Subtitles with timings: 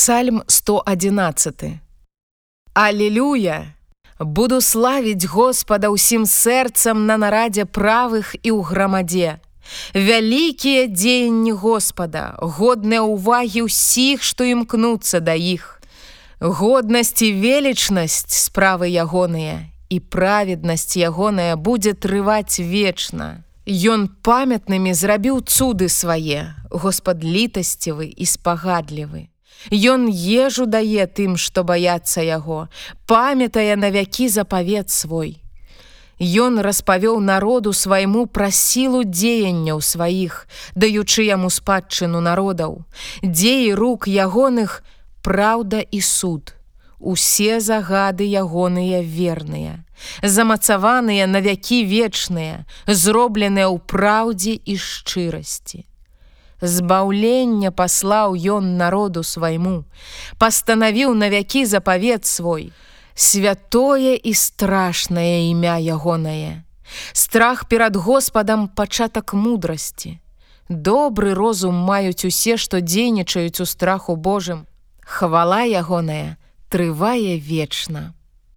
[0.00, 1.80] Псальм 111.
[2.72, 3.74] Аллилуйя!
[4.20, 9.42] Буду славіць Господа ўсім сэрцам на нарадзе правых і ў грамадзе.
[9.98, 15.82] Вялікія дзеянні Господа, годныя ўвагі ўсіх, што імкнуцца да іх.
[16.38, 23.42] Годнасць і велічнасць справы ягоныя і праведнасць ягоная будзе трываць вечна.
[23.66, 29.26] Ён памятнымі зрабіў цуды свае, Господ літасцівы і спагадлівы.
[29.70, 32.68] Ён ежу дае тым, што баяцца яго,
[33.06, 35.42] памятае на вякі запавет свой.
[36.18, 42.82] Ён распавёў народу свайму пра сілу дзеянняў сваіх, даючы яму спадчыну народаў,
[43.22, 44.82] дзеі рук ягоных,
[45.22, 46.54] праўда і суд.
[46.98, 49.84] Усе загады ягоныя верныя
[50.22, 55.84] замацаваныя на вякі вечныя, зробленыя ў праўдзе і шчырасці.
[56.60, 59.84] Збаўлення паслаў ён народу свайму,
[60.38, 62.72] пастанавіў на вякі запавет свой,
[63.14, 66.64] святое і страшнае імя ягонае.
[67.12, 70.18] Страх перад Господам пачатак мудрасці.
[70.68, 74.66] Добры розум маюць усе, што дзейнічаюць у страху Божым.
[75.00, 76.36] Хвала ягоная
[76.68, 78.17] трывае вечна.